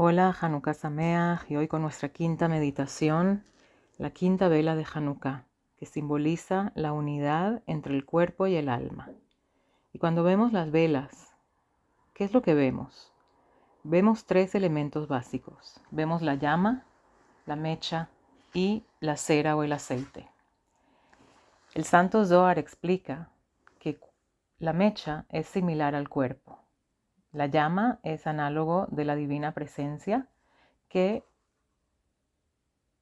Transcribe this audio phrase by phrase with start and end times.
[0.00, 3.42] Hola, Hanukkah Sameach, y hoy con nuestra quinta meditación,
[3.96, 5.44] la quinta vela de Hanukkah,
[5.76, 9.10] que simboliza la unidad entre el cuerpo y el alma.
[9.92, 11.34] Y cuando vemos las velas,
[12.14, 13.12] ¿qué es lo que vemos?
[13.82, 15.80] Vemos tres elementos básicos.
[15.90, 16.84] Vemos la llama,
[17.44, 18.08] la mecha
[18.54, 20.28] y la cera o el aceite.
[21.74, 23.30] El Santo Zohar explica
[23.80, 23.98] que
[24.60, 26.67] la mecha es similar al cuerpo
[27.32, 30.28] la llama es análogo de la divina presencia
[30.88, 31.24] que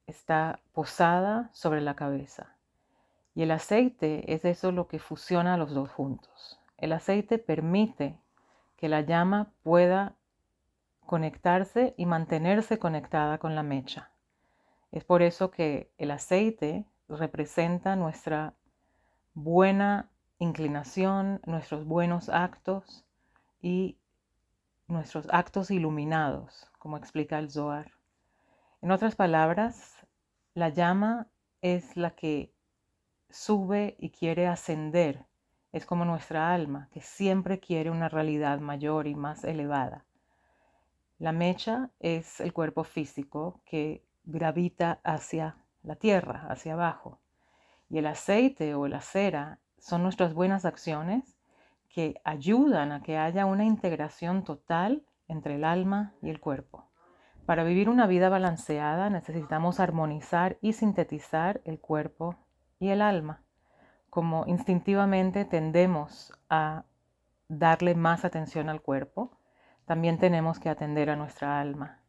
[0.05, 2.55] está posada sobre la cabeza.
[3.35, 6.59] Y el aceite es eso lo que fusiona los dos juntos.
[6.77, 8.17] El aceite permite
[8.77, 10.15] que la llama pueda
[11.05, 14.11] conectarse y mantenerse conectada con la mecha.
[14.91, 18.53] Es por eso que el aceite representa nuestra
[19.33, 23.05] buena inclinación, nuestros buenos actos
[23.61, 23.97] y
[24.87, 27.91] nuestros actos iluminados, como explica el Zohar.
[28.81, 29.95] En otras palabras,
[30.53, 31.27] la llama
[31.61, 32.53] es la que
[33.29, 35.25] sube y quiere ascender.
[35.73, 40.05] Es como nuestra alma, que siempre quiere una realidad mayor y más elevada.
[41.19, 47.19] La mecha es el cuerpo físico que gravita hacia la tierra, hacia abajo.
[47.89, 51.36] Y el aceite o la cera son nuestras buenas acciones
[51.97, 56.91] que ayudan a que haya una integración total entre el alma y el cuerpo.
[57.47, 62.35] Para vivir una vida balanceada necesitamos armonizar y sintetizar el cuerpo
[62.77, 63.41] y el alma.
[64.11, 66.85] Como instintivamente tendemos a
[67.47, 69.31] darle más atención al cuerpo,
[69.85, 72.03] también tenemos que atender a nuestra alma.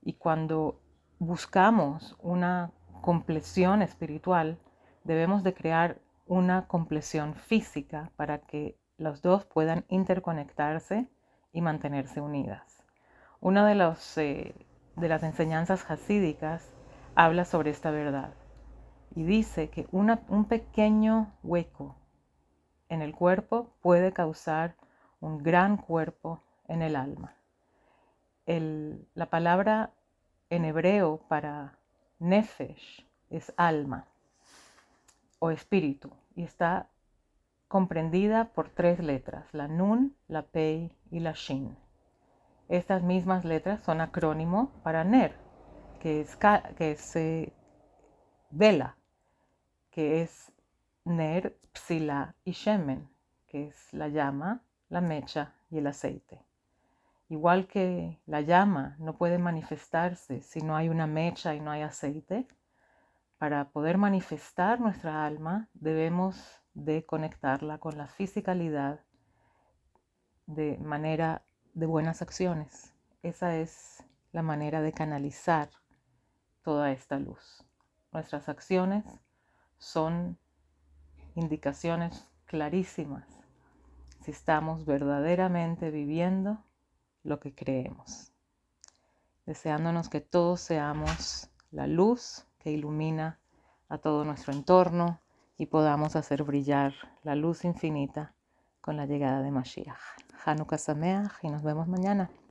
[0.00, 0.80] Y cuando
[1.18, 4.60] buscamos una compleción espiritual,
[5.02, 11.08] debemos de crear una compleción física para que los dos puedan interconectarse
[11.52, 12.82] y mantenerse unidas.
[13.40, 13.70] Una
[14.16, 14.54] eh,
[14.96, 16.72] de las enseñanzas hasídicas
[17.14, 18.32] habla sobre esta verdad
[19.14, 21.96] y dice que un pequeño hueco
[22.88, 24.76] en el cuerpo puede causar
[25.20, 27.36] un gran cuerpo en el alma.
[28.46, 29.90] la palabra
[30.50, 31.78] en hebreo para
[32.18, 34.06] nefesh es alma
[35.38, 36.88] o espíritu y está
[37.74, 41.76] comprendida por tres letras, la Nun, la Pei y la Shin.
[42.68, 45.36] Estas mismas letras son acrónimo para Ner,
[45.98, 46.36] que es,
[46.76, 47.52] que es eh,
[48.50, 48.96] vela,
[49.90, 50.52] que es
[51.04, 53.08] Ner, Psila y Shemen,
[53.48, 56.44] que es la llama, la mecha y el aceite.
[57.28, 61.82] Igual que la llama no puede manifestarse si no hay una mecha y no hay
[61.82, 62.46] aceite,
[63.36, 69.00] para poder manifestar nuestra alma debemos de conectarla con la fisicalidad
[70.46, 71.42] de manera
[71.72, 72.92] de buenas acciones.
[73.22, 75.70] Esa es la manera de canalizar
[76.62, 77.64] toda esta luz.
[78.12, 79.04] Nuestras acciones
[79.78, 80.38] son
[81.34, 83.26] indicaciones clarísimas
[84.24, 86.64] si estamos verdaderamente viviendo
[87.22, 88.32] lo que creemos.
[89.44, 93.38] Deseándonos que todos seamos la luz que ilumina
[93.90, 95.20] a todo nuestro entorno,
[95.56, 98.34] y podamos hacer brillar la luz infinita
[98.80, 99.98] con la llegada de Mashiach.
[100.44, 102.30] Hanukkah Sameach y nos vemos mañana.